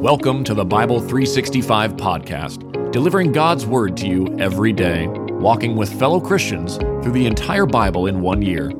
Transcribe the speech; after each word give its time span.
Welcome 0.00 0.44
to 0.44 0.54
the 0.54 0.64
Bible 0.64 0.98
365 0.98 1.92
podcast, 1.92 2.90
delivering 2.90 3.32
God's 3.32 3.66
Word 3.66 3.98
to 3.98 4.08
you 4.08 4.34
every 4.38 4.72
day, 4.72 5.06
walking 5.08 5.76
with 5.76 5.92
fellow 5.98 6.18
Christians 6.18 6.78
through 6.78 7.12
the 7.12 7.26
entire 7.26 7.66
Bible 7.66 8.06
in 8.06 8.22
one 8.22 8.40
year. 8.40 8.72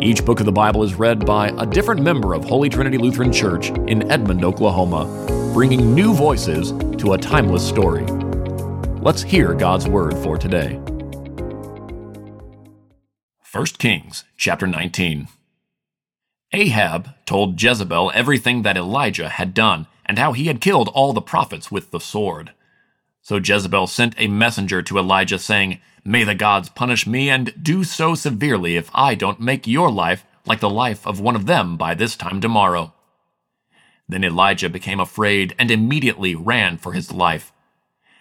Each 0.00 0.24
book 0.24 0.40
of 0.40 0.46
the 0.46 0.50
Bible 0.50 0.82
is 0.82 0.96
read 0.96 1.24
by 1.24 1.50
a 1.56 1.64
different 1.64 2.02
member 2.02 2.34
of 2.34 2.42
Holy 2.42 2.68
Trinity 2.68 2.98
Lutheran 2.98 3.32
Church 3.32 3.70
in 3.86 4.10
Edmond, 4.10 4.44
Oklahoma, 4.44 5.04
bringing 5.54 5.94
new 5.94 6.12
voices 6.12 6.72
to 6.98 7.12
a 7.12 7.18
timeless 7.18 7.64
story. 7.64 8.04
Let's 9.02 9.22
hear 9.22 9.54
God's 9.54 9.86
Word 9.86 10.18
for 10.18 10.36
today. 10.36 10.80
1 13.52 13.66
Kings 13.78 14.24
chapter 14.36 14.66
19. 14.66 15.28
Ahab 16.52 17.10
told 17.24 17.62
Jezebel 17.62 18.10
everything 18.12 18.62
that 18.62 18.76
Elijah 18.76 19.28
had 19.28 19.54
done 19.54 19.86
and 20.06 20.18
how 20.18 20.32
he 20.32 20.46
had 20.46 20.60
killed 20.60 20.88
all 20.88 21.12
the 21.12 21.20
prophets 21.20 21.70
with 21.70 21.90
the 21.90 22.00
sword. 22.00 22.52
So 23.22 23.36
Jezebel 23.36 23.86
sent 23.86 24.14
a 24.18 24.28
messenger 24.28 24.82
to 24.82 24.98
Elijah, 24.98 25.38
saying, 25.38 25.80
May 26.04 26.24
the 26.24 26.34
gods 26.34 26.68
punish 26.68 27.06
me, 27.06 27.30
and 27.30 27.54
do 27.62 27.82
so 27.82 28.14
severely 28.14 28.76
if 28.76 28.90
I 28.94 29.14
don't 29.14 29.40
make 29.40 29.66
your 29.66 29.90
life 29.90 30.26
like 30.46 30.60
the 30.60 30.68
life 30.70 31.06
of 31.06 31.20
one 31.20 31.34
of 31.34 31.46
them 31.46 31.76
by 31.76 31.94
this 31.94 32.16
time 32.16 32.40
tomorrow. 32.40 32.92
Then 34.08 34.24
Elijah 34.24 34.68
became 34.68 35.00
afraid 35.00 35.54
and 35.58 35.70
immediately 35.70 36.34
ran 36.34 36.76
for 36.76 36.92
his 36.92 37.10
life. 37.10 37.52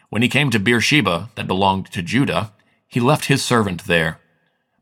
When 0.09 0.21
he 0.21 0.29
came 0.29 0.49
to 0.51 0.59
Beersheba, 0.59 1.29
that 1.35 1.47
belonged 1.47 1.87
to 1.87 2.01
Judah, 2.01 2.53
he 2.87 2.99
left 2.99 3.25
his 3.25 3.43
servant 3.43 3.85
there. 3.85 4.19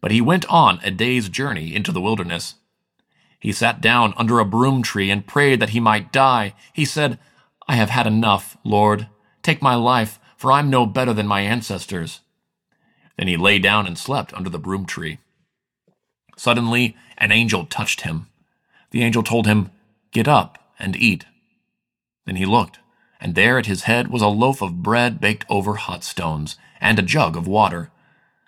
But 0.02 0.12
he 0.12 0.22
went 0.22 0.46
on 0.48 0.80
a 0.84 0.92
day's 0.92 1.30
journey 1.30 1.74
into 1.74 1.92
the 1.92 2.02
wilderness. 2.02 2.56
He 3.42 3.52
sat 3.52 3.82
down 3.82 4.14
under 4.18 4.40
a 4.40 4.46
broom 4.46 4.84
tree 4.84 5.10
and 5.10 5.26
prayed 5.26 5.60
that 5.60 5.72
he 5.72 5.80
might 5.80 6.14
die. 6.14 6.54
He 6.72 6.86
said, 6.86 7.18
I 7.68 7.76
have 7.76 7.90
had 7.90 8.06
enough, 8.06 8.56
Lord. 8.64 9.08
Take 9.42 9.64
my 9.64 9.74
life, 9.74 10.20
for 10.38 10.52
I'm 10.52 10.70
no 10.70 10.86
better 10.86 11.12
than 11.12 11.28
my 11.28 11.42
ancestors. 11.42 12.20
Then 13.18 13.28
he 13.28 13.38
lay 13.38 13.58
down 13.58 13.88
and 13.88 13.98
slept 13.98 14.32
under 14.36 14.50
the 14.50 14.60
broom 14.60 14.86
tree. 14.86 15.18
Suddenly, 16.38 16.96
an 17.18 17.32
angel 17.32 17.66
touched 17.66 18.02
him. 18.02 18.28
The 18.92 19.02
angel 19.02 19.24
told 19.24 19.48
him, 19.48 19.72
Get 20.12 20.28
up 20.28 20.60
and 20.78 20.96
eat. 20.96 21.26
Then 22.28 22.36
he 22.36 22.46
looked, 22.46 22.78
and 23.20 23.34
there 23.34 23.58
at 23.58 23.66
his 23.66 23.84
head 23.84 24.10
was 24.10 24.22
a 24.22 24.28
loaf 24.28 24.62
of 24.62 24.84
bread 24.84 25.20
baked 25.20 25.46
over 25.50 25.76
hot 25.76 26.04
stones, 26.04 26.58
and 26.80 27.00
a 27.00 27.04
jug 27.04 27.36
of 27.36 27.48
water. 27.48 27.90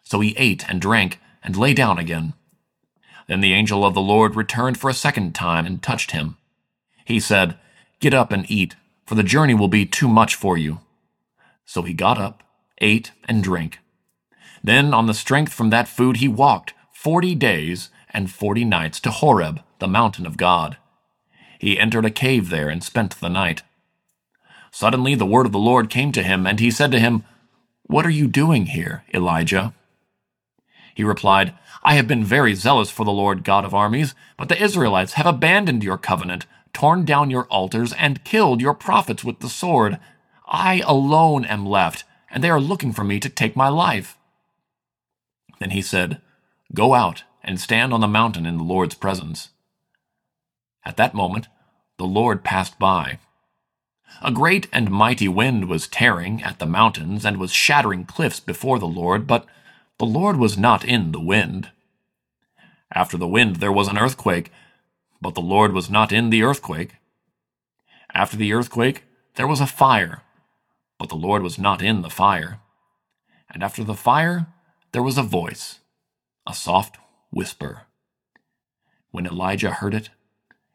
So 0.04 0.20
he 0.20 0.36
ate 0.38 0.70
and 0.70 0.80
drank, 0.80 1.20
and 1.44 1.58
lay 1.58 1.74
down 1.74 1.98
again. 1.98 2.34
Then 3.28 3.42
the 3.42 3.54
angel 3.54 3.86
of 3.86 3.94
the 3.94 4.02
Lord 4.02 4.36
returned 4.36 4.78
for 4.78 4.90
a 4.90 4.94
second 4.94 5.34
time 5.34 5.66
and 5.66 5.82
touched 5.82 6.12
him. 6.12 6.38
He 7.06 7.20
said, 7.20 7.58
Get 8.00 8.14
up 8.14 8.32
and 8.32 8.50
eat, 8.50 8.76
for 9.06 9.16
the 9.16 9.24
journey 9.24 9.54
will 9.54 9.68
be 9.68 9.86
too 9.86 10.08
much 10.08 10.36
for 10.36 10.58
you. 10.58 10.80
So 11.66 11.82
he 11.84 11.94
got 11.94 12.18
up, 12.18 12.44
ate, 12.80 13.12
and 13.28 13.44
drank. 13.44 13.80
Then, 14.64 14.94
on 14.94 15.08
the 15.08 15.14
strength 15.14 15.54
from 15.54 15.70
that 15.70 15.88
food, 15.88 16.18
he 16.18 16.28
walked 16.28 16.74
forty 16.92 17.36
days 17.36 17.90
and 18.12 18.32
forty 18.32 18.64
nights 18.64 19.00
to 19.02 19.12
Horeb, 19.12 19.62
the 19.80 19.88
mountain 19.88 20.26
of 20.26 20.38
God. 20.38 20.78
He 21.60 21.80
entered 21.80 22.06
a 22.06 22.12
cave 22.12 22.50
there 22.50 22.70
and 22.70 22.84
spent 22.84 23.20
the 23.20 23.30
night. 23.30 23.64
Suddenly 24.72 25.16
the 25.16 25.26
word 25.26 25.46
of 25.46 25.52
the 25.52 25.60
Lord 25.60 25.90
came 25.90 26.12
to 26.14 26.24
him, 26.24 26.48
and 26.48 26.60
he 26.60 26.72
said 26.72 26.92
to 26.92 27.00
him, 27.00 27.24
What 27.84 28.06
are 28.06 28.12
you 28.12 28.28
doing 28.28 28.68
here, 28.68 29.04
Elijah? 29.14 29.74
He 30.96 31.04
replied, 31.04 31.54
I 31.84 31.96
have 31.96 32.08
been 32.08 32.24
very 32.24 32.56
zealous 32.56 32.90
for 32.90 33.04
the 33.04 33.12
Lord 33.12 33.44
God 33.44 33.66
of 33.66 33.74
armies, 33.74 34.16
but 34.38 34.48
the 34.48 34.62
Israelites 34.62 35.14
have 35.14 35.26
abandoned 35.26 35.84
your 35.84 35.98
covenant, 35.98 36.46
torn 36.72 37.04
down 37.04 37.30
your 37.30 37.46
altars, 37.46 37.92
and 37.94 38.24
killed 38.24 38.62
your 38.62 38.74
prophets 38.74 39.24
with 39.24 39.40
the 39.40 39.50
sword. 39.50 40.00
I 40.48 40.82
alone 40.86 41.44
am 41.44 41.66
left, 41.66 42.06
and 42.32 42.42
they 42.42 42.50
are 42.50 42.60
looking 42.60 42.94
for 42.94 43.04
me 43.04 43.20
to 43.20 43.30
take 43.30 43.56
my 43.58 43.68
life. 43.68 44.18
Then 45.60 45.72
he 45.72 45.82
said, 45.82 46.22
Go 46.74 46.94
out 46.94 47.24
and 47.44 47.60
stand 47.60 47.94
on 47.94 48.00
the 48.00 48.08
mountain 48.08 48.46
in 48.46 48.58
the 48.58 48.64
Lord's 48.64 48.96
presence. 48.96 49.50
At 50.86 50.96
that 50.98 51.14
moment, 51.14 51.48
the 51.98 52.06
Lord 52.06 52.44
passed 52.44 52.80
by. 52.80 53.20
A 54.22 54.32
great 54.32 54.68
and 54.72 54.90
mighty 54.90 55.28
wind 55.28 55.68
was 55.68 55.88
tearing 55.88 56.42
at 56.44 56.60
the 56.60 56.66
mountains 56.66 57.26
and 57.26 57.38
was 57.38 57.52
shattering 57.52 58.06
cliffs 58.06 58.40
before 58.40 58.80
the 58.80 58.88
Lord, 58.88 59.28
but 59.28 59.46
the 60.00 60.06
Lord 60.06 60.38
was 60.38 60.58
not 60.58 60.84
in 60.84 61.12
the 61.12 61.20
wind. 61.20 61.72
After 62.94 63.18
the 63.18 63.28
wind 63.28 63.58
there 63.58 63.72
was 63.72 63.88
an 63.88 63.98
earthquake, 63.98 64.52
but 65.22 65.36
the 65.36 65.42
Lord 65.42 65.74
was 65.74 65.90
not 65.90 66.12
in 66.12 66.30
the 66.30 66.44
earthquake. 66.44 66.96
After 68.14 68.38
the 68.38 68.54
earthquake 68.54 69.04
there 69.36 69.48
was 69.48 69.62
a 69.62 69.68
fire, 69.68 70.22
but 71.00 71.10
the 71.10 71.16
Lord 71.16 71.42
was 71.44 71.58
not 71.58 71.82
in 71.82 72.02
the 72.02 72.10
fire. 72.10 72.60
And 73.50 73.64
after 73.64 73.84
the 73.84 73.96
fire 73.96 74.48
there 74.92 75.04
was 75.04 75.18
a 75.18 75.24
voice, 75.24 75.80
a 76.48 76.54
soft 76.54 76.98
whisper. 77.32 77.84
When 79.12 79.26
Elijah 79.26 79.72
heard 79.72 79.94
it, 79.94 80.10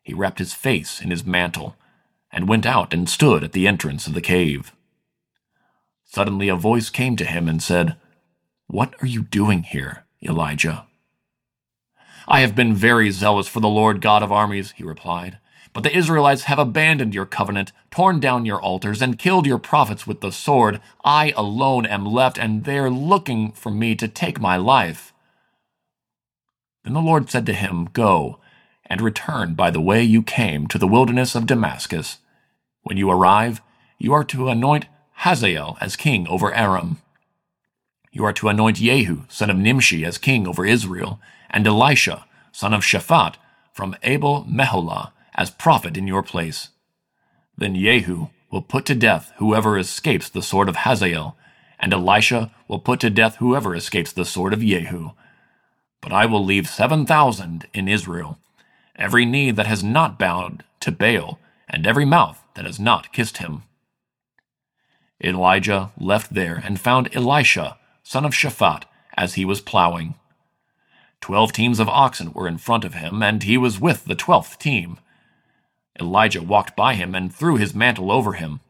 he 0.02 0.14
wrapped 0.14 0.38
his 0.38 0.54
face 0.54 1.00
in 1.00 1.10
his 1.10 1.24
mantle 1.24 1.76
and 2.32 2.48
went 2.48 2.66
out 2.66 2.94
and 2.94 3.08
stood 3.08 3.44
at 3.44 3.52
the 3.52 3.66
entrance 3.66 4.06
of 4.06 4.14
the 4.14 4.20
cave. 4.20 4.72
Suddenly 6.04 6.48
a 6.48 6.56
voice 6.56 6.88
came 6.88 7.16
to 7.16 7.24
him 7.24 7.48
and 7.48 7.62
said, 7.62 7.96
what 8.68 8.94
are 9.02 9.06
you 9.06 9.22
doing 9.22 9.62
here, 9.62 10.04
Elijah? 10.22 10.86
I 12.28 12.40
have 12.40 12.54
been 12.54 12.74
very 12.74 13.10
zealous 13.10 13.48
for 13.48 13.60
the 13.60 13.68
Lord 13.68 14.02
God 14.02 14.22
of 14.22 14.30
armies, 14.30 14.72
he 14.72 14.84
replied. 14.84 15.38
But 15.72 15.82
the 15.82 15.96
Israelites 15.96 16.44
have 16.44 16.58
abandoned 16.58 17.14
your 17.14 17.24
covenant, 17.24 17.72
torn 17.90 18.20
down 18.20 18.44
your 18.44 18.60
altars, 18.60 19.00
and 19.00 19.18
killed 19.18 19.46
your 19.46 19.58
prophets 19.58 20.06
with 20.06 20.20
the 20.20 20.32
sword. 20.32 20.80
I 21.04 21.32
alone 21.36 21.86
am 21.86 22.04
left, 22.04 22.38
and 22.38 22.64
they're 22.64 22.90
looking 22.90 23.52
for 23.52 23.70
me 23.70 23.94
to 23.96 24.08
take 24.08 24.40
my 24.40 24.56
life. 24.56 25.14
Then 26.84 26.92
the 26.92 27.00
Lord 27.00 27.30
said 27.30 27.46
to 27.46 27.54
him, 27.54 27.88
Go, 27.92 28.38
and 28.86 29.00
return 29.00 29.54
by 29.54 29.70
the 29.70 29.80
way 29.80 30.02
you 30.02 30.22
came 30.22 30.66
to 30.68 30.78
the 30.78 30.88
wilderness 30.88 31.34
of 31.34 31.46
Damascus. 31.46 32.18
When 32.82 32.96
you 32.96 33.10
arrive, 33.10 33.62
you 33.98 34.12
are 34.12 34.24
to 34.24 34.48
anoint 34.48 34.86
Hazael 35.12 35.78
as 35.80 35.96
king 35.96 36.28
over 36.28 36.52
Aram. 36.54 37.00
You 38.12 38.24
are 38.24 38.32
to 38.34 38.48
anoint 38.48 38.78
Jehu, 38.78 39.22
son 39.28 39.50
of 39.50 39.56
Nimshi, 39.56 40.04
as 40.04 40.18
king 40.18 40.46
over 40.48 40.64
Israel, 40.64 41.20
and 41.50 41.66
Elisha, 41.66 42.24
son 42.52 42.74
of 42.74 42.82
Shaphat, 42.82 43.34
from 43.72 43.96
Abel 44.02 44.44
Meholah, 44.50 45.12
as 45.34 45.50
prophet 45.50 45.96
in 45.96 46.06
your 46.06 46.22
place. 46.22 46.70
Then 47.56 47.74
Jehu 47.74 48.28
will 48.50 48.62
put 48.62 48.86
to 48.86 48.94
death 48.94 49.32
whoever 49.36 49.78
escapes 49.78 50.28
the 50.28 50.42
sword 50.42 50.68
of 50.68 50.76
Hazael, 50.76 51.36
and 51.78 51.92
Elisha 51.92 52.50
will 52.66 52.78
put 52.80 53.00
to 53.00 53.10
death 53.10 53.36
whoever 53.36 53.74
escapes 53.74 54.12
the 54.12 54.24
sword 54.24 54.52
of 54.52 54.60
Jehu. 54.60 55.10
But 56.00 56.12
I 56.12 56.26
will 56.26 56.44
leave 56.44 56.68
seven 56.68 57.06
thousand 57.06 57.66
in 57.74 57.88
Israel, 57.88 58.38
every 58.96 59.24
knee 59.24 59.50
that 59.50 59.66
has 59.66 59.84
not 59.84 60.18
bowed 60.18 60.64
to 60.80 60.90
Baal, 60.90 61.38
and 61.68 61.86
every 61.86 62.04
mouth 62.04 62.42
that 62.54 62.64
has 62.64 62.80
not 62.80 63.12
kissed 63.12 63.38
him. 63.38 63.62
Elijah 65.22 65.90
left 65.98 66.34
there 66.34 66.60
and 66.64 66.80
found 66.80 67.14
Elisha, 67.14 67.76
son 68.08 68.24
of 68.24 68.32
Shaphat, 68.32 68.84
as 69.18 69.34
he 69.34 69.44
was 69.44 69.60
plowing. 69.60 70.14
Twelve 71.20 71.52
teams 71.52 71.78
of 71.78 71.90
oxen 71.90 72.32
were 72.32 72.48
in 72.48 72.56
front 72.56 72.86
of 72.86 72.94
him, 72.94 73.22
and 73.22 73.42
he 73.42 73.58
was 73.58 73.78
with 73.78 74.06
the 74.06 74.14
twelfth 74.14 74.58
team. 74.58 74.98
Elijah 76.00 76.40
walked 76.40 76.74
by 76.74 76.94
him 76.94 77.14
and 77.14 77.30
threw 77.30 77.56
his 77.56 77.74
mantle 77.74 78.10
over 78.10 78.32
him. 78.32 78.60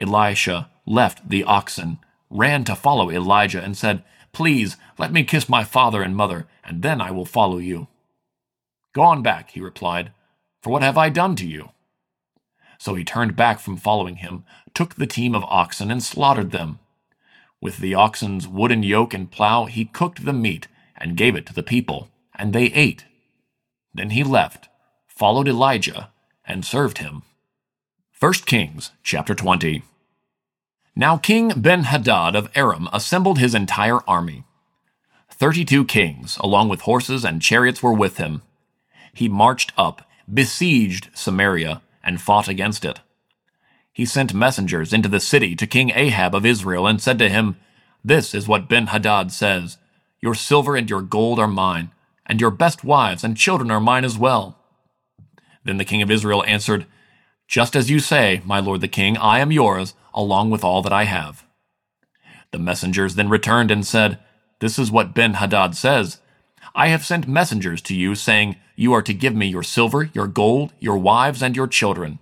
Elisha 0.00 0.68
left 0.84 1.28
the 1.28 1.44
oxen, 1.44 2.00
ran 2.30 2.64
to 2.64 2.74
follow 2.74 3.12
Elijah, 3.12 3.62
and 3.62 3.76
said, 3.76 4.02
Please, 4.32 4.76
let 4.98 5.12
me 5.12 5.22
kiss 5.22 5.48
my 5.48 5.62
father 5.62 6.02
and 6.02 6.16
mother, 6.16 6.48
and 6.64 6.82
then 6.82 7.00
I 7.00 7.12
will 7.12 7.24
follow 7.24 7.58
you. 7.58 7.86
Go 8.92 9.02
on 9.02 9.22
back, 9.22 9.52
he 9.52 9.60
replied, 9.60 10.10
for 10.60 10.70
what 10.70 10.82
have 10.82 10.98
I 10.98 11.10
done 11.10 11.36
to 11.36 11.46
you? 11.46 11.68
So 12.76 12.96
he 12.96 13.04
turned 13.04 13.36
back 13.36 13.60
from 13.60 13.76
following 13.76 14.16
him, 14.16 14.42
took 14.74 14.96
the 14.96 15.06
team 15.06 15.36
of 15.36 15.44
oxen, 15.44 15.92
and 15.92 16.02
slaughtered 16.02 16.50
them. 16.50 16.80
With 17.62 17.78
the 17.78 17.94
oxen's 17.94 18.48
wooden 18.48 18.82
yoke 18.82 19.14
and 19.14 19.30
plow, 19.30 19.66
he 19.66 19.84
cooked 19.84 20.24
the 20.24 20.32
meat 20.32 20.66
and 20.96 21.16
gave 21.16 21.36
it 21.36 21.46
to 21.46 21.54
the 21.54 21.62
people, 21.62 22.08
and 22.34 22.52
they 22.52 22.64
ate. 22.64 23.04
Then 23.94 24.10
he 24.10 24.24
left, 24.24 24.68
followed 25.06 25.46
Elijah, 25.46 26.10
and 26.44 26.64
served 26.64 26.98
him. 26.98 27.22
1 28.18 28.32
Kings 28.46 28.90
chapter 29.04 29.36
20. 29.36 29.84
Now 30.96 31.16
King 31.16 31.52
Ben-Hadad 31.56 32.34
of 32.34 32.50
Aram 32.56 32.88
assembled 32.92 33.38
his 33.38 33.54
entire 33.54 34.00
army. 34.08 34.42
Thirty-two 35.30 35.84
kings, 35.84 36.38
along 36.40 36.68
with 36.68 36.80
horses 36.80 37.24
and 37.24 37.40
chariots, 37.40 37.80
were 37.80 37.94
with 37.94 38.16
him. 38.16 38.42
He 39.14 39.28
marched 39.28 39.72
up, 39.78 40.02
besieged 40.32 41.10
Samaria, 41.14 41.80
and 42.02 42.20
fought 42.20 42.48
against 42.48 42.84
it 42.84 42.98
he 43.92 44.06
sent 44.06 44.32
messengers 44.32 44.92
into 44.92 45.08
the 45.08 45.20
city 45.20 45.54
to 45.54 45.66
King 45.66 45.92
Ahab 45.94 46.34
of 46.34 46.46
Israel 46.46 46.86
and 46.86 47.00
said 47.00 47.18
to 47.18 47.28
him, 47.28 47.56
This 48.02 48.34
is 48.34 48.48
what 48.48 48.68
Ben 48.68 48.86
Hadad 48.86 49.30
says 49.30 49.76
Your 50.20 50.34
silver 50.34 50.76
and 50.76 50.88
your 50.88 51.02
gold 51.02 51.38
are 51.38 51.46
mine, 51.46 51.90
and 52.24 52.40
your 52.40 52.50
best 52.50 52.84
wives 52.84 53.22
and 53.22 53.36
children 53.36 53.70
are 53.70 53.80
mine 53.80 54.04
as 54.04 54.16
well. 54.16 54.58
Then 55.64 55.76
the 55.76 55.84
king 55.84 56.00
of 56.00 56.10
Israel 56.10 56.42
answered, 56.46 56.86
Just 57.46 57.76
as 57.76 57.90
you 57.90 58.00
say, 58.00 58.40
my 58.44 58.60
lord 58.60 58.80
the 58.80 58.88
king, 58.88 59.18
I 59.18 59.40
am 59.40 59.52
yours, 59.52 59.94
along 60.14 60.50
with 60.50 60.64
all 60.64 60.80
that 60.82 60.92
I 60.92 61.04
have. 61.04 61.44
The 62.50 62.58
messengers 62.58 63.14
then 63.14 63.28
returned 63.28 63.70
and 63.70 63.86
said, 63.86 64.18
This 64.60 64.78
is 64.78 64.90
what 64.90 65.14
Ben 65.14 65.34
Hadad 65.34 65.76
says. 65.76 66.18
I 66.74 66.88
have 66.88 67.04
sent 67.04 67.28
messengers 67.28 67.82
to 67.82 67.94
you, 67.94 68.14
saying, 68.14 68.56
You 68.74 68.94
are 68.94 69.02
to 69.02 69.12
give 69.12 69.34
me 69.34 69.46
your 69.46 69.62
silver, 69.62 70.10
your 70.14 70.26
gold, 70.26 70.72
your 70.80 70.96
wives, 70.96 71.42
and 71.42 71.54
your 71.54 71.66
children. 71.66 72.18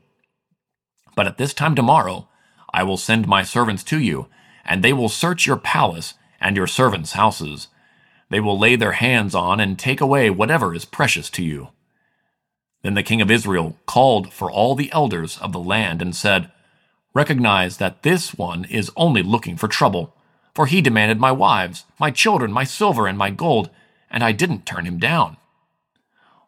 But 1.20 1.26
at 1.26 1.36
this 1.36 1.52
time 1.52 1.74
tomorrow, 1.74 2.28
I 2.72 2.82
will 2.82 2.96
send 2.96 3.28
my 3.28 3.42
servants 3.42 3.84
to 3.84 4.00
you, 4.00 4.28
and 4.64 4.82
they 4.82 4.94
will 4.94 5.10
search 5.10 5.44
your 5.44 5.58
palace 5.58 6.14
and 6.40 6.56
your 6.56 6.66
servants' 6.66 7.12
houses. 7.12 7.68
They 8.30 8.40
will 8.40 8.58
lay 8.58 8.74
their 8.74 8.92
hands 8.92 9.34
on 9.34 9.60
and 9.60 9.78
take 9.78 10.00
away 10.00 10.30
whatever 10.30 10.74
is 10.74 10.86
precious 10.86 11.28
to 11.32 11.44
you. 11.44 11.72
Then 12.80 12.94
the 12.94 13.02
king 13.02 13.20
of 13.20 13.30
Israel 13.30 13.76
called 13.84 14.32
for 14.32 14.50
all 14.50 14.74
the 14.74 14.90
elders 14.92 15.36
of 15.42 15.52
the 15.52 15.60
land 15.60 16.00
and 16.00 16.16
said, 16.16 16.50
Recognize 17.12 17.76
that 17.76 18.02
this 18.02 18.32
one 18.32 18.64
is 18.64 18.90
only 18.96 19.22
looking 19.22 19.58
for 19.58 19.68
trouble, 19.68 20.16
for 20.54 20.64
he 20.64 20.80
demanded 20.80 21.20
my 21.20 21.32
wives, 21.32 21.84
my 21.98 22.10
children, 22.10 22.50
my 22.50 22.64
silver, 22.64 23.06
and 23.06 23.18
my 23.18 23.28
gold, 23.28 23.68
and 24.10 24.24
I 24.24 24.32
didn't 24.32 24.64
turn 24.64 24.86
him 24.86 24.98
down. 24.98 25.36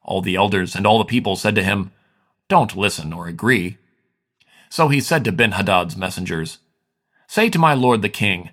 All 0.03 0.23
the 0.23 0.37
elders 0.37 0.75
and 0.75 0.87
all 0.87 0.97
the 0.97 1.05
people 1.05 1.37
said 1.37 1.55
to 1.57 1.63
him, 1.63 1.93
Don't 2.49 2.75
listen 2.75 3.13
or 3.13 3.27
agree. 3.27 3.77
So 4.73 4.89
he 4.89 5.03
said 5.03 5.23
to 5.27 5.33
Benhadad's 5.33 5.99
messengers, 5.99 6.57
Say 7.27 7.51
to 7.51 7.59
my 7.59 7.75
lord 7.75 8.01
the 8.01 8.09
king, 8.09 8.49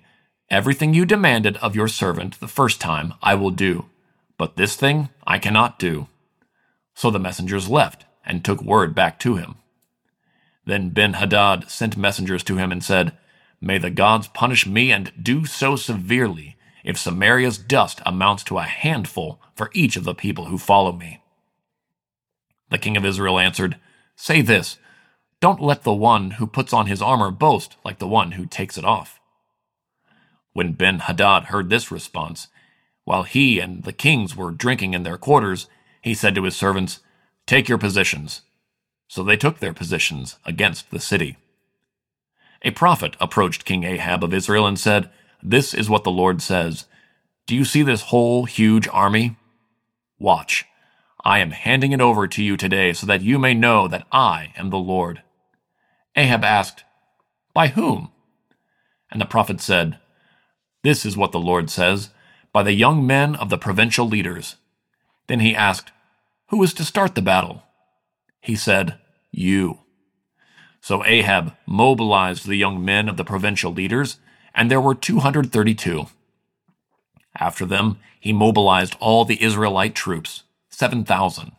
Everything 0.50 0.92
you 0.92 1.06
demanded 1.06 1.56
of 1.62 1.74
your 1.74 1.88
servant 1.88 2.38
the 2.40 2.46
first 2.46 2.78
time 2.78 3.14
I 3.22 3.34
will 3.34 3.48
do, 3.48 3.86
but 4.36 4.58
this 4.58 4.76
thing 4.76 5.08
I 5.26 5.38
cannot 5.38 5.78
do. 5.78 6.08
So 6.94 7.10
the 7.10 7.18
messengers 7.18 7.70
left 7.70 8.04
and 8.22 8.44
took 8.44 8.60
word 8.60 8.94
back 8.94 9.18
to 9.20 9.36
him. 9.36 9.54
Then 10.66 10.90
Ben 10.90 11.14
Hadad 11.14 11.70
sent 11.70 11.96
messengers 11.96 12.44
to 12.44 12.58
him 12.58 12.70
and 12.70 12.84
said, 12.84 13.16
May 13.58 13.78
the 13.78 13.88
gods 13.88 14.28
punish 14.28 14.66
me 14.66 14.92
and 14.92 15.12
do 15.22 15.46
so 15.46 15.74
severely 15.74 16.58
if 16.84 16.98
Samaria's 16.98 17.56
dust 17.56 18.02
amounts 18.04 18.44
to 18.44 18.58
a 18.58 18.64
handful 18.64 19.40
for 19.54 19.70
each 19.72 19.96
of 19.96 20.04
the 20.04 20.14
people 20.14 20.44
who 20.44 20.58
follow 20.58 20.92
me. 20.92 21.22
The 22.68 22.76
king 22.76 22.98
of 22.98 23.06
Israel 23.06 23.38
answered, 23.38 23.78
Say 24.16 24.42
this 24.42 24.76
Don't 25.40 25.62
let 25.62 25.84
the 25.84 25.94
one 25.94 26.32
who 26.32 26.46
puts 26.46 26.74
on 26.74 26.86
his 26.86 27.00
armor 27.00 27.30
boast 27.30 27.76
like 27.82 27.98
the 27.98 28.06
one 28.06 28.32
who 28.32 28.44
takes 28.44 28.76
it 28.76 28.84
off. 28.84 29.18
When 30.52 30.72
Ben 30.72 30.98
Hadad 31.00 31.44
heard 31.44 31.70
this 31.70 31.90
response, 31.90 32.48
while 33.04 33.22
he 33.22 33.58
and 33.58 33.84
the 33.84 33.92
kings 33.92 34.36
were 34.36 34.50
drinking 34.50 34.92
in 34.92 35.02
their 35.02 35.16
quarters, 35.16 35.66
he 36.02 36.12
said 36.12 36.34
to 36.34 36.42
his 36.44 36.56
servants, 36.56 37.00
Take 37.46 37.68
your 37.68 37.78
positions. 37.78 38.42
So 39.08 39.22
they 39.22 39.36
took 39.38 39.58
their 39.58 39.72
positions 39.72 40.38
against 40.44 40.90
the 40.90 41.00
city. 41.00 41.38
A 42.62 42.70
prophet 42.70 43.16
approached 43.18 43.64
King 43.64 43.84
Ahab 43.84 44.22
of 44.22 44.34
Israel 44.34 44.66
and 44.66 44.78
said, 44.78 45.10
This 45.42 45.72
is 45.72 45.88
what 45.88 46.04
the 46.04 46.10
Lord 46.10 46.42
says 46.42 46.84
Do 47.46 47.56
you 47.56 47.64
see 47.64 47.82
this 47.82 48.02
whole 48.02 48.44
huge 48.44 48.86
army? 48.88 49.36
Watch. 50.18 50.66
I 51.24 51.38
am 51.38 51.52
handing 51.52 51.92
it 51.92 52.00
over 52.02 52.28
to 52.28 52.42
you 52.42 52.58
today 52.58 52.92
so 52.92 53.06
that 53.06 53.22
you 53.22 53.38
may 53.38 53.54
know 53.54 53.88
that 53.88 54.06
I 54.12 54.52
am 54.56 54.68
the 54.68 54.78
Lord. 54.78 55.22
Ahab 56.16 56.44
asked, 56.44 56.84
By 57.54 57.68
whom? 57.68 58.10
And 59.10 59.20
the 59.20 59.26
prophet 59.26 59.60
said, 59.60 59.98
This 60.82 61.04
is 61.04 61.16
what 61.16 61.32
the 61.32 61.40
Lord 61.40 61.70
says, 61.70 62.10
by 62.52 62.62
the 62.62 62.72
young 62.72 63.06
men 63.06 63.36
of 63.36 63.48
the 63.48 63.58
provincial 63.58 64.06
leaders. 64.06 64.56
Then 65.26 65.40
he 65.40 65.54
asked, 65.54 65.92
Who 66.48 66.62
is 66.62 66.74
to 66.74 66.84
start 66.84 67.14
the 67.14 67.22
battle? 67.22 67.62
He 68.40 68.56
said, 68.56 68.98
You. 69.30 69.80
So 70.80 71.04
Ahab 71.04 71.54
mobilized 71.66 72.46
the 72.46 72.56
young 72.56 72.84
men 72.84 73.08
of 73.08 73.16
the 73.16 73.24
provincial 73.24 73.72
leaders, 73.72 74.18
and 74.54 74.70
there 74.70 74.80
were 74.80 74.94
232. 74.94 76.06
After 77.38 77.64
them, 77.64 77.98
he 78.18 78.32
mobilized 78.32 78.96
all 78.98 79.24
the 79.24 79.42
Israelite 79.42 79.94
troops, 79.94 80.42
7,000. 80.70 81.52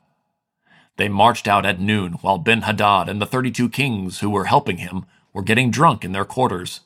They 0.97 1.09
marched 1.09 1.47
out 1.47 1.65
at 1.65 1.79
noon 1.79 2.13
while 2.21 2.37
Ben 2.37 2.61
Hadad 2.61 3.09
and 3.09 3.21
the 3.21 3.25
32 3.25 3.69
kings 3.69 4.19
who 4.19 4.29
were 4.29 4.45
helping 4.45 4.77
him 4.77 5.05
were 5.33 5.41
getting 5.41 5.71
drunk 5.71 6.03
in 6.03 6.11
their 6.11 6.25
quarters. 6.25 6.81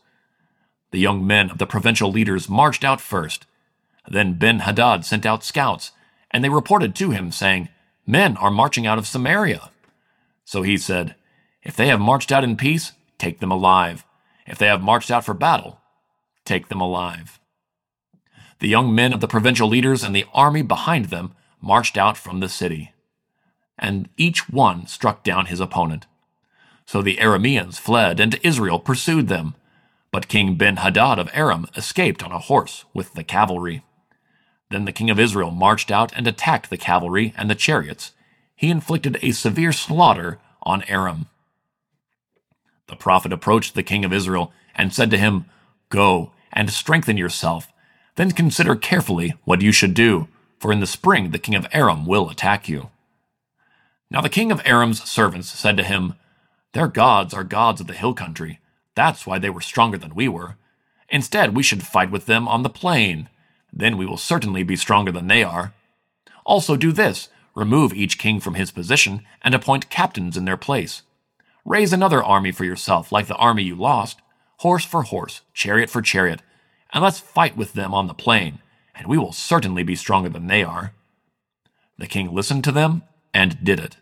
The 0.92 1.00
young 1.00 1.26
men 1.26 1.50
of 1.50 1.58
the 1.58 1.66
provincial 1.66 2.12
leaders 2.12 2.48
marched 2.48 2.84
out 2.84 3.02
first. 3.02 3.46
Then 4.08 4.38
Ben 4.38 4.60
Hadad 4.60 5.04
sent 5.04 5.26
out 5.26 5.44
scouts 5.44 5.92
and 6.32 6.44
they 6.44 6.50
reported 6.50 6.96
to 6.96 7.12
him, 7.12 7.32
saying, 7.32 7.70
Men 8.06 8.38
are 8.38 8.52
marching 8.52 8.86
out 8.86 8.98
of 8.98 9.08
Samaria. 9.08 9.72
So 10.44 10.62
he 10.62 10.78
said, 10.78 11.16
If 11.64 11.76
they 11.76 11.88
have 11.88 12.00
marched 12.00 12.32
out 12.32 12.44
in 12.44 12.58
peace, 12.58 12.92
take 13.18 13.40
them 13.40 13.52
alive. 13.52 14.06
If 14.46 14.58
they 14.58 14.68
have 14.68 14.82
marched 14.82 15.10
out 15.10 15.26
for 15.26 15.34
battle, 15.34 15.80
take 16.44 16.68
them 16.68 16.82
alive. 16.82 17.40
The 18.60 18.68
young 18.68 18.94
men 18.94 19.12
of 19.12 19.22
the 19.22 19.28
provincial 19.28 19.68
leaders 19.68 20.04
and 20.04 20.16
the 20.16 20.26
army 20.34 20.62
behind 20.62 21.06
them 21.06 21.36
marched 21.62 21.98
out 21.98 22.18
from 22.18 22.40
the 22.40 22.50
city. 22.50 22.94
And 23.78 24.10
each 24.18 24.50
one 24.50 24.88
struck 24.88 25.24
down 25.24 25.48
his 25.48 25.60
opponent. 25.60 26.06
So 26.86 27.02
the 27.02 27.18
Arameans 27.18 27.80
fled, 27.80 28.20
and 28.20 28.40
Israel 28.44 28.80
pursued 28.80 29.28
them. 29.28 29.56
But 30.12 30.28
King 30.28 30.56
Ben 30.56 30.78
Hadad 30.78 31.20
of 31.20 31.30
Aram 31.34 31.68
escaped 31.76 32.24
on 32.24 32.32
a 32.32 32.40
horse 32.40 32.86
with 32.94 33.14
the 33.14 33.24
cavalry. 33.24 33.84
Then 34.70 34.86
the 34.86 34.92
king 34.92 35.10
of 35.10 35.20
Israel 35.20 35.52
marched 35.52 35.92
out 35.92 36.12
and 36.16 36.28
attacked 36.28 36.70
the 36.70 36.78
cavalry 36.78 37.34
and 37.38 37.50
the 37.50 37.56
chariots. 37.56 38.12
He 38.56 38.70
inflicted 38.70 39.18
a 39.22 39.32
severe 39.32 39.72
slaughter 39.72 40.40
on 40.64 40.84
Aram. 40.84 41.28
The 42.88 42.96
prophet 42.96 43.34
approached 43.34 43.76
the 43.76 43.84
king 43.84 44.06
of 44.06 44.14
Israel 44.14 44.52
and 44.76 44.94
said 44.94 45.12
to 45.12 45.18
him, 45.18 45.46
Go 45.90 46.32
and 46.54 46.70
strengthen 46.70 47.18
yourself. 47.18 47.68
Then 48.16 48.32
consider 48.32 48.76
carefully 48.76 49.34
what 49.44 49.62
you 49.62 49.72
should 49.72 49.94
do, 49.94 50.28
for 50.60 50.72
in 50.72 50.80
the 50.80 50.88
spring 50.88 51.32
the 51.32 51.40
king 51.40 51.56
of 51.56 51.68
Aram 51.72 52.06
will 52.06 52.30
attack 52.30 52.70
you. 52.70 52.90
Now 54.10 54.22
the 54.22 54.30
king 54.30 54.52
of 54.52 54.62
Aram's 54.66 55.04
servants 55.04 55.50
said 55.50 55.78
to 55.78 55.84
him, 55.84 56.16
Their 56.74 56.88
gods 56.88 57.34
are 57.34 57.44
gods 57.44 57.82
of 57.82 57.88
the 57.88 57.94
hill 57.94 58.14
country. 58.14 58.60
That's 58.96 59.26
why 59.26 59.40
they 59.40 59.50
were 59.50 59.62
stronger 59.62 59.98
than 59.98 60.16
we 60.16 60.28
were. 60.28 60.58
Instead, 61.10 61.56
we 61.56 61.64
should 61.64 61.84
fight 61.84 62.12
with 62.12 62.26
them 62.26 62.48
on 62.48 62.64
the 62.64 62.70
plain. 62.70 63.30
Then 63.72 63.98
we 63.98 64.06
will 64.06 64.18
certainly 64.18 64.64
be 64.64 64.76
stronger 64.76 65.12
than 65.12 65.28
they 65.28 65.44
are. 65.44 65.74
Also, 66.46 66.76
do 66.76 66.92
this 66.92 67.30
remove 67.56 67.94
each 67.94 68.18
king 68.18 68.40
from 68.42 68.56
his 68.56 68.70
position 68.70 69.26
and 69.42 69.56
appoint 69.56 69.90
captains 69.90 70.36
in 70.36 70.44
their 70.44 70.58
place. 70.58 71.04
Raise 71.64 71.94
another 71.94 72.22
army 72.22 72.52
for 72.52 72.66
yourself, 72.66 73.12
like 73.12 73.28
the 73.28 73.36
army 73.36 73.64
you 73.64 73.76
lost, 73.76 74.20
horse 74.58 74.84
for 74.84 75.04
horse, 75.04 75.42
chariot 75.54 75.90
for 75.90 76.02
chariot, 76.02 76.42
and 76.94 77.02
let's 77.02 77.20
fight 77.20 77.56
with 77.56 77.74
them 77.74 77.94
on 77.94 78.08
the 78.08 78.14
plain, 78.14 78.60
and 78.94 79.08
we 79.08 79.18
will 79.18 79.32
certainly 79.32 79.84
be 79.84 79.96
stronger 79.96 80.30
than 80.30 80.48
they 80.48 80.64
are. 80.64 80.94
The 81.98 82.08
king 82.08 82.34
listened 82.34 82.66
to 82.66 82.74
them 82.74 83.04
and 83.36 83.64
did 83.64 83.80
it. 83.80 83.98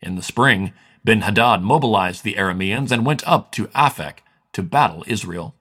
In 0.00 0.16
the 0.16 0.22
spring, 0.22 0.72
Ben 1.04 1.20
Hadad 1.20 1.60
mobilized 1.60 2.24
the 2.24 2.34
Arameans 2.34 2.90
and 2.90 3.04
went 3.04 3.26
up 3.28 3.52
to 3.52 3.66
Aphek 3.68 4.20
to 4.54 4.62
battle 4.62 5.04
Israel. 5.06 5.54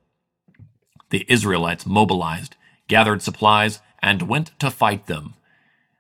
The 1.10 1.26
Israelites 1.28 1.86
mobilized 1.86 2.56
gathered 2.88 3.22
supplies, 3.22 3.80
and 4.02 4.24
went 4.24 4.58
to 4.60 4.70
fight 4.70 5.08
them. 5.08 5.34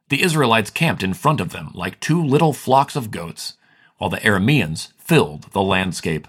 The 0.09 0.21
Israelites 0.21 0.69
camped 0.69 1.03
in 1.03 1.13
front 1.13 1.41
of 1.41 1.49
them 1.49 1.71
like 1.73 1.99
two 1.99 2.23
little 2.23 2.53
flocks 2.53 2.95
of 2.95 3.11
goats, 3.11 3.53
while 3.97 4.09
the 4.09 4.17
Arameans 4.17 4.91
filled 4.97 5.43
the 5.51 5.61
landscape. 5.61 6.27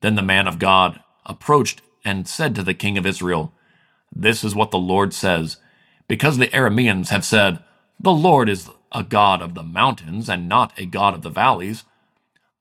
Then 0.00 0.16
the 0.16 0.22
man 0.22 0.46
of 0.46 0.58
God 0.58 1.00
approached 1.24 1.80
and 2.04 2.28
said 2.28 2.54
to 2.54 2.62
the 2.62 2.74
king 2.74 2.98
of 2.98 3.06
Israel, 3.06 3.52
This 4.14 4.44
is 4.44 4.54
what 4.54 4.70
the 4.70 4.78
Lord 4.78 5.14
says. 5.14 5.56
Because 6.06 6.38
the 6.38 6.48
Arameans 6.48 7.08
have 7.08 7.24
said, 7.24 7.62
The 7.98 8.12
Lord 8.12 8.48
is 8.48 8.70
a 8.92 9.02
God 9.02 9.42
of 9.42 9.54
the 9.54 9.62
mountains 9.62 10.28
and 10.28 10.48
not 10.48 10.78
a 10.78 10.86
God 10.86 11.14
of 11.14 11.22
the 11.22 11.30
valleys, 11.30 11.84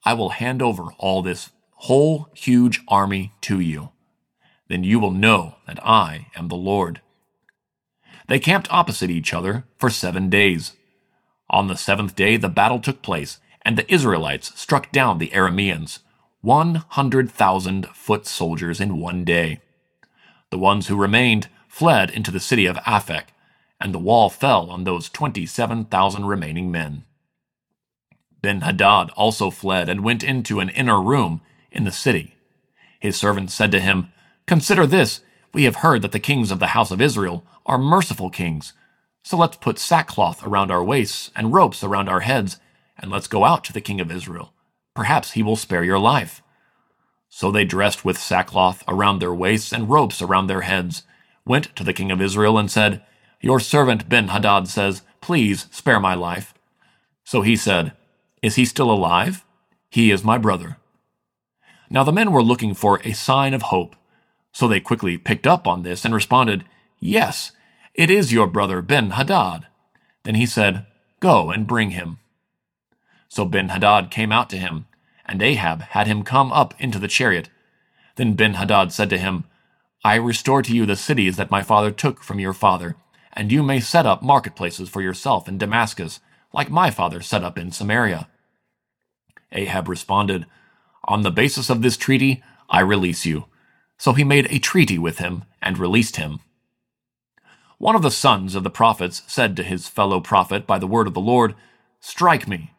I 0.03 0.13
will 0.13 0.29
hand 0.29 0.61
over 0.61 0.91
all 0.97 1.21
this 1.21 1.51
whole 1.81 2.29
huge 2.33 2.81
army 2.87 3.33
to 3.41 3.59
you 3.59 3.91
then 4.67 4.83
you 4.83 4.99
will 4.99 5.11
know 5.11 5.55
that 5.65 5.85
I 5.85 6.27
am 6.35 6.47
the 6.47 6.55
Lord. 6.55 7.01
They 8.27 8.39
camped 8.39 8.71
opposite 8.71 9.09
each 9.09 9.33
other 9.33 9.65
for 9.77 9.89
seven 9.89 10.29
days. 10.29 10.73
On 11.49 11.67
the 11.67 11.77
seventh 11.77 12.15
day, 12.15 12.35
the 12.35 12.49
battle 12.49 12.79
took 12.79 13.01
place, 13.01 13.39
and 13.61 13.77
the 13.77 13.91
Israelites 13.91 14.57
struck 14.59 14.91
down 14.91 15.17
the 15.17 15.29
Arameans, 15.29 15.99
100,000 16.41 17.87
foot 17.87 18.27
soldiers 18.27 18.81
in 18.81 18.99
one 18.99 19.23
day. 19.23 19.61
The 20.49 20.57
ones 20.57 20.87
who 20.87 20.95
remained 20.95 21.47
fled 21.67 22.09
into 22.09 22.31
the 22.31 22.39
city 22.39 22.65
of 22.65 22.77
Aphek, 22.77 23.27
and 23.79 23.93
the 23.93 23.99
wall 23.99 24.29
fell 24.29 24.69
on 24.71 24.83
those 24.83 25.09
27,000 25.09 26.25
remaining 26.25 26.71
men. 26.71 27.03
Ben 28.41 28.61
Hadad 28.61 29.09
also 29.11 29.49
fled 29.49 29.89
and 29.89 30.03
went 30.03 30.23
into 30.23 30.59
an 30.59 30.69
inner 30.69 31.01
room 31.01 31.41
in 31.71 31.83
the 31.83 31.91
city. 31.91 32.35
His 32.99 33.17
servants 33.17 33.53
said 33.53 33.71
to 33.71 33.79
him, 33.79 34.11
Consider 34.47 34.87
this 34.87 35.21
we 35.53 35.63
have 35.65 35.77
heard 35.77 36.01
that 36.03 36.11
the 36.11 36.19
kings 36.19 36.51
of 36.51 36.59
the 36.59 36.67
house 36.67 36.91
of 36.91 37.01
Israel 37.01 37.43
are 37.65 37.77
merciful 37.77 38.29
kings. 38.29 38.73
So 39.23 39.37
let's 39.37 39.57
put 39.57 39.79
sackcloth 39.79 40.45
around 40.45 40.71
our 40.71 40.83
waists 40.83 41.31
and 41.35 41.53
ropes 41.53 41.83
around 41.83 42.09
our 42.09 42.21
heads, 42.21 42.59
and 42.97 43.11
let's 43.11 43.27
go 43.27 43.43
out 43.45 43.63
to 43.65 43.73
the 43.73 43.81
king 43.81 43.99
of 44.01 44.11
Israel. 44.11 44.53
perhaps 44.95 45.33
he 45.33 45.43
will 45.43 45.55
spare 45.55 45.83
your 45.83 45.99
life. 45.99 46.41
So 47.29 47.51
they 47.51 47.65
dressed 47.65 48.03
with 48.03 48.17
sackcloth 48.17 48.83
around 48.87 49.19
their 49.19 49.33
waists 49.33 49.71
and 49.71 49.89
ropes 49.89 50.21
around 50.21 50.47
their 50.47 50.61
heads, 50.61 51.03
went 51.45 51.75
to 51.75 51.83
the 51.83 51.93
king 51.93 52.11
of 52.11 52.21
Israel, 52.21 52.57
and 52.57 52.69
said, 52.71 53.03
Your 53.41 53.59
servant 53.59 54.09
Ben 54.09 54.29
Hadad 54.29 54.67
says, 54.67 55.03
Please 55.21 55.67
spare 55.71 55.99
my 55.99 56.15
life. 56.15 56.53
So 57.23 57.41
he 57.41 57.55
said, 57.55 57.93
Is 58.41 58.55
he 58.55 58.65
still 58.65 58.91
alive? 58.91 59.43
He 59.89 60.11
is 60.11 60.23
my 60.23 60.37
brother. 60.37 60.77
Now 61.89 62.03
the 62.03 62.11
men 62.11 62.31
were 62.31 62.43
looking 62.43 62.73
for 62.73 62.99
a 63.03 63.13
sign 63.13 63.53
of 63.53 63.63
hope. 63.63 63.95
So 64.51 64.67
they 64.67 64.79
quickly 64.79 65.17
picked 65.17 65.47
up 65.47 65.67
on 65.67 65.83
this 65.83 66.03
and 66.03 66.13
responded, 66.13 66.65
Yes, 66.99 67.51
it 67.93 68.09
is 68.09 68.33
your 68.33 68.47
brother 68.47 68.81
Ben 68.81 69.11
Hadad. 69.11 69.67
Then 70.23 70.35
he 70.35 70.45
said, 70.45 70.85
Go 71.19 71.51
and 71.51 71.67
bring 71.67 71.91
him. 71.91 72.19
So 73.29 73.45
Ben 73.45 73.69
Hadad 73.69 74.11
came 74.11 74.31
out 74.31 74.49
to 74.51 74.57
him, 74.57 74.85
and 75.25 75.41
Ahab 75.41 75.81
had 75.81 76.07
him 76.07 76.23
come 76.23 76.51
up 76.51 76.73
into 76.79 76.99
the 76.99 77.07
chariot. 77.07 77.49
Then 78.15 78.33
Ben 78.33 78.55
Hadad 78.55 78.91
said 78.91 79.09
to 79.11 79.17
him, 79.17 79.45
I 80.03 80.15
restore 80.15 80.61
to 80.61 80.75
you 80.75 80.85
the 80.85 80.95
cities 80.95 81.37
that 81.37 81.51
my 81.51 81.61
father 81.61 81.91
took 81.91 82.23
from 82.23 82.39
your 82.39 82.53
father, 82.53 82.95
and 83.37 83.51
you 83.51 83.61
may 83.61 83.79
set 83.79 84.07
up 84.07 84.23
marketplaces 84.23 84.89
for 84.89 84.99
yourself 84.99 85.47
in 85.47 85.59
Damascus, 85.59 86.19
like 86.51 86.71
my 86.71 86.89
father 86.89 87.21
set 87.21 87.43
up 87.43 87.55
in 87.55 87.71
Samaria. 87.71 88.27
Ahab 89.51 89.87
responded, 89.87 90.47
On 91.03 91.21
the 91.21 91.29
basis 91.29 91.69
of 91.69 91.83
this 91.83 91.97
treaty, 91.97 92.43
I 92.67 92.79
release 92.79 93.27
you. 93.27 93.45
So 93.99 94.13
he 94.13 94.23
made 94.23 94.47
a 94.51 94.57
treaty 94.57 94.97
with 94.97 95.19
him 95.19 95.43
and 95.61 95.77
released 95.77 96.15
him. 96.15 96.39
One 97.77 97.95
of 97.95 98.01
the 98.01 98.09
sons 98.09 98.55
of 98.55 98.63
the 98.63 98.71
prophets 98.71 99.21
said 99.27 99.55
to 99.55 99.63
his 99.63 99.87
fellow 99.87 100.19
prophet 100.19 100.65
by 100.65 100.79
the 100.79 100.87
word 100.87 101.05
of 101.05 101.13
the 101.13 101.21
Lord, 101.21 101.53
Strike 101.99 102.47
me. 102.47 102.73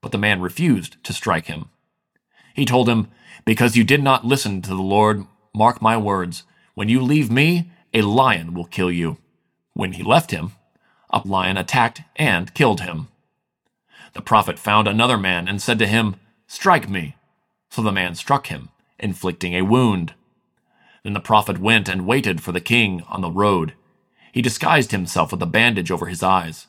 But 0.00 0.12
the 0.12 0.18
man 0.18 0.40
refused 0.40 1.02
to 1.04 1.12
strike 1.12 1.46
him. 1.46 1.66
He 2.54 2.64
told 2.64 2.88
him, 2.88 3.08
Because 3.44 3.76
you 3.76 3.84
did 3.84 4.02
not 4.02 4.24
listen 4.24 4.62
to 4.62 4.70
the 4.70 4.76
Lord, 4.76 5.26
mark 5.54 5.82
my 5.82 5.98
words, 5.98 6.44
when 6.74 6.88
you 6.88 7.02
leave 7.02 7.30
me, 7.30 7.70
a 7.92 8.00
lion 8.00 8.54
will 8.54 8.64
kill 8.64 8.90
you. 8.90 9.18
When 9.78 9.92
he 9.92 10.02
left 10.02 10.32
him, 10.32 10.54
a 11.08 11.22
lion 11.24 11.56
attacked 11.56 12.02
and 12.16 12.52
killed 12.52 12.80
him. 12.80 13.06
The 14.12 14.20
prophet 14.20 14.58
found 14.58 14.88
another 14.88 15.16
man 15.16 15.46
and 15.46 15.62
said 15.62 15.78
to 15.78 15.86
him, 15.86 16.16
Strike 16.48 16.88
me. 16.88 17.14
So 17.70 17.82
the 17.82 17.92
man 17.92 18.16
struck 18.16 18.48
him, 18.48 18.70
inflicting 18.98 19.54
a 19.54 19.62
wound. 19.62 20.14
Then 21.04 21.12
the 21.12 21.20
prophet 21.20 21.60
went 21.60 21.88
and 21.88 22.08
waited 22.08 22.40
for 22.40 22.50
the 22.50 22.60
king 22.60 23.04
on 23.06 23.20
the 23.20 23.30
road. 23.30 23.74
He 24.32 24.42
disguised 24.42 24.90
himself 24.90 25.30
with 25.30 25.40
a 25.42 25.46
bandage 25.46 25.92
over 25.92 26.06
his 26.06 26.24
eyes. 26.24 26.66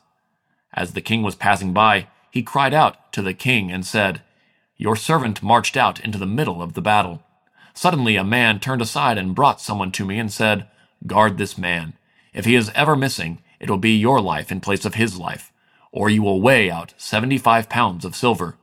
As 0.72 0.92
the 0.92 1.00
king 1.00 1.24
was 1.24 1.34
passing 1.34 1.72
by, 1.72 2.06
he 2.30 2.44
cried 2.44 2.72
out 2.72 3.12
to 3.14 3.22
the 3.22 3.34
king 3.34 3.72
and 3.72 3.84
said, 3.84 4.22
Your 4.76 4.94
servant 4.94 5.42
marched 5.42 5.76
out 5.76 5.98
into 5.98 6.16
the 6.16 6.26
middle 6.26 6.62
of 6.62 6.74
the 6.74 6.80
battle. 6.80 7.24
Suddenly 7.74 8.14
a 8.14 8.22
man 8.22 8.60
turned 8.60 8.80
aside 8.80 9.18
and 9.18 9.34
brought 9.34 9.60
someone 9.60 9.90
to 9.90 10.04
me 10.04 10.16
and 10.20 10.32
said, 10.32 10.68
Guard 11.08 11.38
this 11.38 11.58
man. 11.58 11.94
If 12.32 12.44
he 12.44 12.54
is 12.54 12.70
ever 12.74 12.96
missing, 12.96 13.42
it 13.58 13.70
will 13.70 13.78
be 13.78 13.96
your 13.96 14.20
life 14.20 14.52
in 14.52 14.60
place 14.60 14.84
of 14.84 14.94
his 14.94 15.18
life, 15.18 15.52
or 15.92 16.10
you 16.10 16.22
will 16.22 16.40
weigh 16.40 16.70
out 16.70 16.94
seventy 16.96 17.38
five 17.38 17.68
pounds 17.68 18.04
of 18.04 18.16
silver. 18.16 18.56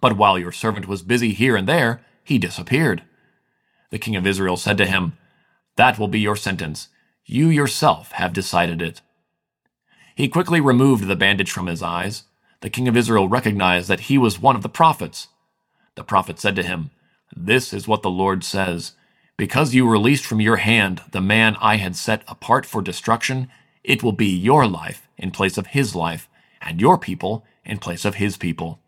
But 0.00 0.16
while 0.16 0.38
your 0.38 0.52
servant 0.52 0.86
was 0.86 1.02
busy 1.02 1.32
here 1.32 1.56
and 1.56 1.68
there, 1.68 2.00
he 2.24 2.38
disappeared. 2.38 3.02
The 3.90 3.98
king 3.98 4.16
of 4.16 4.26
Israel 4.26 4.56
said 4.56 4.78
to 4.78 4.86
him, 4.86 5.14
That 5.76 5.98
will 5.98 6.08
be 6.08 6.20
your 6.20 6.36
sentence. 6.36 6.88
You 7.24 7.48
yourself 7.48 8.12
have 8.12 8.32
decided 8.32 8.82
it. 8.82 9.00
He 10.14 10.28
quickly 10.28 10.60
removed 10.60 11.06
the 11.06 11.16
bandage 11.16 11.50
from 11.50 11.66
his 11.66 11.82
eyes. 11.82 12.24
The 12.60 12.70
king 12.70 12.88
of 12.88 12.96
Israel 12.96 13.28
recognized 13.28 13.88
that 13.88 14.00
he 14.00 14.18
was 14.18 14.40
one 14.40 14.56
of 14.56 14.62
the 14.62 14.68
prophets. 14.68 15.28
The 15.94 16.04
prophet 16.04 16.38
said 16.38 16.56
to 16.56 16.62
him, 16.62 16.90
This 17.34 17.72
is 17.72 17.88
what 17.88 18.02
the 18.02 18.10
Lord 18.10 18.44
says. 18.44 18.92
Because 19.38 19.72
you 19.72 19.88
released 19.88 20.26
from 20.26 20.40
your 20.40 20.56
hand 20.56 21.00
the 21.12 21.20
man 21.20 21.56
I 21.60 21.76
had 21.76 21.94
set 21.94 22.24
apart 22.26 22.66
for 22.66 22.82
destruction, 22.82 23.48
it 23.84 24.02
will 24.02 24.12
be 24.12 24.26
your 24.26 24.66
life 24.66 25.06
in 25.16 25.30
place 25.30 25.56
of 25.56 25.68
his 25.68 25.94
life, 25.94 26.28
and 26.60 26.80
your 26.80 26.98
people 26.98 27.46
in 27.64 27.78
place 27.78 28.04
of 28.04 28.16
his 28.16 28.36
people. 28.36 28.80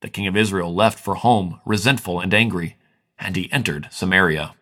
The 0.00 0.08
king 0.08 0.26
of 0.26 0.36
Israel 0.36 0.74
left 0.74 0.98
for 0.98 1.14
home 1.14 1.60
resentful 1.64 2.18
and 2.18 2.34
angry 2.34 2.76
and 3.16 3.36
he 3.36 3.52
entered 3.52 3.86
Samaria. 3.92 4.54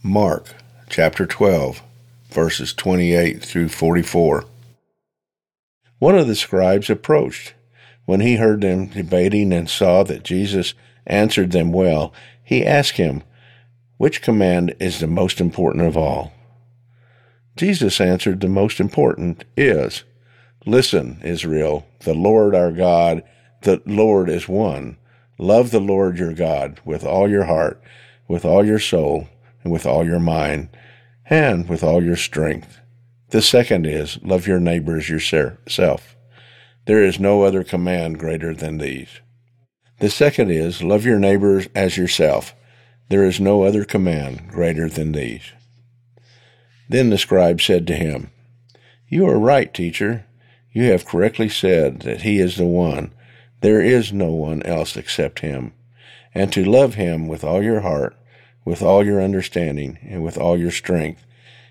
Mark 0.00 0.54
chapter 0.88 1.26
12, 1.26 1.82
verses 2.30 2.72
28 2.72 3.42
through 3.42 3.68
44. 3.68 4.44
One 6.04 6.18
of 6.18 6.26
the 6.26 6.34
scribes 6.34 6.90
approached. 6.90 7.54
When 8.04 8.20
he 8.20 8.36
heard 8.36 8.60
them 8.60 8.88
debating 8.88 9.54
and 9.54 9.70
saw 9.70 10.02
that 10.02 10.22
Jesus 10.22 10.74
answered 11.06 11.52
them 11.52 11.72
well, 11.72 12.12
he 12.42 12.66
asked 12.66 12.98
him, 12.98 13.22
Which 13.96 14.20
command 14.20 14.74
is 14.78 15.00
the 15.00 15.06
most 15.06 15.40
important 15.40 15.86
of 15.86 15.96
all? 15.96 16.34
Jesus 17.56 18.02
answered, 18.02 18.42
The 18.42 18.48
most 18.48 18.80
important 18.80 19.44
is, 19.56 20.04
Listen, 20.66 21.22
Israel, 21.24 21.86
the 22.00 22.12
Lord 22.12 22.54
our 22.54 22.70
God, 22.70 23.22
the 23.62 23.80
Lord 23.86 24.28
is 24.28 24.46
one. 24.46 24.98
Love 25.38 25.70
the 25.70 25.80
Lord 25.80 26.18
your 26.18 26.34
God 26.34 26.82
with 26.84 27.02
all 27.02 27.30
your 27.30 27.44
heart, 27.44 27.82
with 28.28 28.44
all 28.44 28.62
your 28.62 28.78
soul, 28.78 29.30
and 29.62 29.72
with 29.72 29.86
all 29.86 30.04
your 30.04 30.20
mind, 30.20 30.68
and 31.30 31.66
with 31.66 31.82
all 31.82 32.04
your 32.04 32.16
strength. 32.16 32.78
The 33.30 33.42
second 33.42 33.86
is, 33.86 34.18
love 34.22 34.46
your 34.46 34.60
neighbors 34.60 35.08
yourself. 35.08 36.16
There 36.86 37.02
is 37.02 37.18
no 37.18 37.42
other 37.42 37.64
command 37.64 38.18
greater 38.18 38.54
than 38.54 38.78
these. 38.78 39.20
The 40.00 40.10
second 40.10 40.50
is, 40.50 40.82
love 40.82 41.04
your 41.04 41.18
neighbors 41.18 41.68
as 41.74 41.96
yourself. 41.96 42.54
There 43.08 43.24
is 43.24 43.40
no 43.40 43.62
other 43.62 43.84
command 43.84 44.48
greater 44.48 44.88
than 44.88 45.12
these. 45.12 45.52
Then 46.88 47.10
the 47.10 47.18
scribe 47.18 47.60
said 47.60 47.86
to 47.86 47.94
him, 47.94 48.30
You 49.08 49.26
are 49.26 49.38
right, 49.38 49.72
teacher. 49.72 50.26
You 50.74 50.90
have 50.90 51.06
correctly 51.06 51.48
said 51.48 52.00
that 52.00 52.22
He 52.22 52.40
is 52.40 52.56
the 52.56 52.66
one. 52.66 53.14
There 53.60 53.80
is 53.80 54.12
no 54.12 54.32
one 54.32 54.62
else 54.64 54.96
except 54.96 55.38
Him. 55.38 55.72
And 56.34 56.52
to 56.52 56.64
love 56.64 56.94
Him 56.94 57.28
with 57.28 57.44
all 57.44 57.62
your 57.62 57.80
heart, 57.80 58.16
with 58.64 58.82
all 58.82 59.06
your 59.06 59.22
understanding, 59.22 59.98
and 60.02 60.24
with 60.24 60.36
all 60.36 60.58
your 60.58 60.72
strength, 60.72 61.24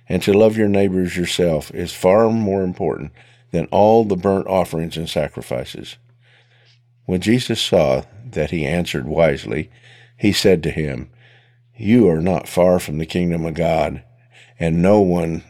and 0.07 0.21
to 0.23 0.33
love 0.33 0.57
your 0.57 0.67
neighbors 0.67 1.17
yourself 1.17 1.73
is 1.73 1.93
far 1.93 2.29
more 2.29 2.63
important 2.63 3.11
than 3.51 3.65
all 3.67 4.03
the 4.03 4.15
burnt 4.15 4.47
offerings 4.47 4.97
and 4.97 5.09
sacrifices. 5.09 5.97
When 7.05 7.21
Jesus 7.21 7.61
saw 7.61 8.03
that 8.25 8.51
he 8.51 8.65
answered 8.65 9.05
wisely, 9.05 9.69
he 10.17 10.31
said 10.31 10.63
to 10.63 10.71
him, 10.71 11.09
You 11.75 12.09
are 12.09 12.21
not 12.21 12.47
far 12.47 12.79
from 12.79 12.97
the 12.97 13.05
kingdom 13.05 13.45
of 13.45 13.53
God. 13.53 14.03
And 14.59 14.81
no 14.81 15.01
one 15.01 15.43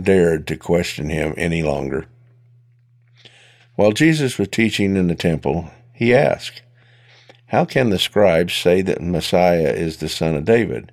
dared 0.00 0.46
to 0.46 0.56
question 0.56 1.08
him 1.08 1.34
any 1.36 1.62
longer. 1.62 2.06
While 3.74 3.92
Jesus 3.92 4.38
was 4.38 4.48
teaching 4.48 4.96
in 4.96 5.08
the 5.08 5.14
temple, 5.14 5.70
he 5.92 6.14
asked, 6.14 6.62
How 7.46 7.64
can 7.64 7.90
the 7.90 7.98
scribes 7.98 8.54
say 8.54 8.82
that 8.82 9.00
Messiah 9.00 9.72
is 9.72 9.96
the 9.96 10.08
son 10.08 10.36
of 10.36 10.44
David? 10.44 10.92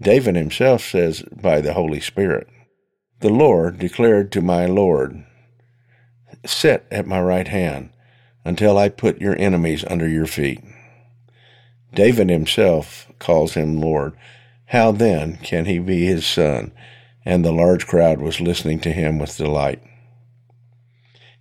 David 0.00 0.36
himself 0.36 0.82
says 0.82 1.22
by 1.22 1.60
the 1.60 1.72
Holy 1.72 2.00
Spirit, 2.00 2.48
The 3.20 3.30
Lord 3.30 3.78
declared 3.78 4.30
to 4.32 4.40
my 4.40 4.66
Lord, 4.66 5.24
Sit 6.44 6.86
at 6.90 7.06
my 7.06 7.20
right 7.20 7.48
hand 7.48 7.90
until 8.44 8.78
I 8.78 8.88
put 8.88 9.20
your 9.20 9.36
enemies 9.38 9.84
under 9.88 10.08
your 10.08 10.26
feet. 10.26 10.62
David 11.94 12.28
himself 12.28 13.10
calls 13.18 13.54
him 13.54 13.80
Lord. 13.80 14.12
How 14.66 14.92
then 14.92 15.38
can 15.38 15.64
he 15.64 15.78
be 15.78 16.04
his 16.04 16.26
son? 16.26 16.72
And 17.24 17.44
the 17.44 17.52
large 17.52 17.86
crowd 17.86 18.20
was 18.20 18.40
listening 18.40 18.78
to 18.80 18.92
him 18.92 19.18
with 19.18 19.36
delight. 19.36 19.82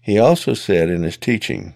He 0.01 0.17
also 0.17 0.53
said 0.53 0.89
in 0.89 1.03
his 1.03 1.17
teaching, 1.17 1.73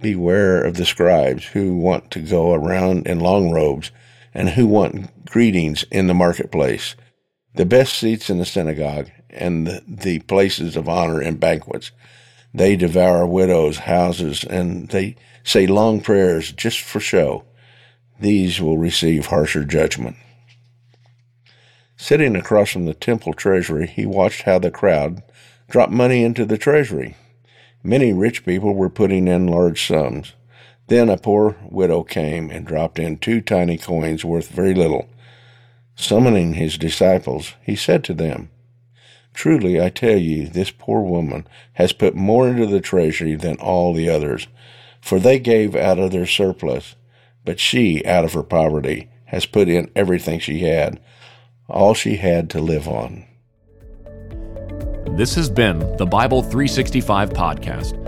Beware 0.00 0.62
of 0.62 0.76
the 0.76 0.86
scribes 0.86 1.46
who 1.46 1.76
want 1.76 2.10
to 2.12 2.20
go 2.20 2.54
around 2.54 3.06
in 3.06 3.20
long 3.20 3.50
robes 3.50 3.90
and 4.34 4.50
who 4.50 4.66
want 4.66 5.24
greetings 5.26 5.84
in 5.90 6.06
the 6.06 6.14
marketplace, 6.14 6.94
the 7.54 7.66
best 7.66 7.94
seats 7.94 8.30
in 8.30 8.38
the 8.38 8.44
synagogue, 8.44 9.10
and 9.30 9.66
the, 9.86 10.20
places 10.20 10.76
of 10.76 10.88
honor 10.88 11.20
in 11.20 11.36
banquets. 11.36 11.90
They 12.54 12.76
devour 12.76 13.26
widows' 13.26 13.78
houses 13.78 14.42
and 14.44 14.88
they 14.88 15.16
say 15.44 15.66
long 15.66 16.00
prayers 16.00 16.52
just 16.52 16.80
for 16.80 17.00
show. 17.00 17.44
These 18.20 18.60
will 18.60 18.78
receive 18.78 19.26
harsher 19.26 19.64
judgment. 19.64 20.16
Sitting 21.96 22.36
across 22.36 22.70
from 22.70 22.86
the 22.86 22.94
temple 22.94 23.34
treasury, 23.34 23.86
he 23.86 24.06
watched 24.06 24.42
how 24.42 24.58
the 24.58 24.70
crowd 24.70 25.22
dropped 25.68 25.92
money 25.92 26.22
into 26.22 26.44
the 26.44 26.58
treasury. 26.58 27.16
Many 27.82 28.12
rich 28.12 28.44
people 28.44 28.74
were 28.74 28.88
putting 28.88 29.28
in 29.28 29.46
large 29.46 29.86
sums. 29.86 30.32
Then 30.88 31.10
a 31.10 31.18
poor 31.18 31.56
widow 31.70 32.02
came 32.02 32.50
and 32.50 32.66
dropped 32.66 32.98
in 32.98 33.18
two 33.18 33.40
tiny 33.42 33.76
coins 33.76 34.24
worth 34.24 34.48
very 34.48 34.74
little. 34.74 35.08
Summoning 35.94 36.54
his 36.54 36.78
disciples, 36.78 37.54
he 37.62 37.76
said 37.76 38.02
to 38.04 38.14
them, 38.14 38.50
Truly, 39.34 39.80
I 39.80 39.90
tell 39.90 40.16
you, 40.16 40.48
this 40.48 40.70
poor 40.70 41.02
woman 41.02 41.46
has 41.74 41.92
put 41.92 42.14
more 42.14 42.48
into 42.48 42.66
the 42.66 42.80
treasury 42.80 43.36
than 43.36 43.56
all 43.58 43.92
the 43.92 44.08
others, 44.08 44.48
for 45.00 45.20
they 45.20 45.38
gave 45.38 45.76
out 45.76 45.98
of 45.98 46.10
their 46.10 46.26
surplus, 46.26 46.96
but 47.44 47.60
she, 47.60 48.04
out 48.04 48.24
of 48.24 48.32
her 48.32 48.42
poverty, 48.42 49.10
has 49.26 49.46
put 49.46 49.68
in 49.68 49.90
everything 49.94 50.40
she 50.40 50.60
had, 50.60 50.98
all 51.68 51.92
she 51.94 52.16
had 52.16 52.48
to 52.50 52.60
live 52.60 52.88
on. 52.88 53.26
This 55.16 55.34
has 55.34 55.50
been 55.50 55.80
the 55.98 56.06
Bible 56.06 56.42
365 56.42 57.30
podcast, 57.30 58.07